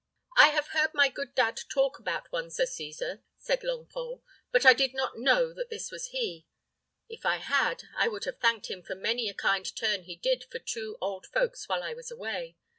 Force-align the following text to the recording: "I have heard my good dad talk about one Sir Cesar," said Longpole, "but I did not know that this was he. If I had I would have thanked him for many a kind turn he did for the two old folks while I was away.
"I 0.35 0.47
have 0.47 0.69
heard 0.69 0.95
my 0.95 1.09
good 1.09 1.35
dad 1.35 1.59
talk 1.71 1.99
about 1.99 2.31
one 2.31 2.49
Sir 2.49 2.65
Cesar," 2.65 3.21
said 3.37 3.61
Longpole, 3.61 4.23
"but 4.51 4.65
I 4.65 4.73
did 4.73 4.95
not 4.95 5.19
know 5.19 5.53
that 5.53 5.69
this 5.69 5.91
was 5.91 6.07
he. 6.07 6.47
If 7.07 7.23
I 7.23 7.37
had 7.37 7.83
I 7.95 8.07
would 8.07 8.23
have 8.25 8.39
thanked 8.39 8.65
him 8.71 8.81
for 8.81 8.95
many 8.95 9.29
a 9.29 9.35
kind 9.35 9.63
turn 9.75 10.05
he 10.05 10.15
did 10.15 10.45
for 10.45 10.57
the 10.57 10.65
two 10.65 10.97
old 11.01 11.27
folks 11.27 11.69
while 11.69 11.83
I 11.83 11.93
was 11.93 12.09
away. 12.09 12.55